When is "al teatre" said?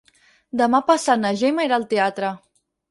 1.81-2.35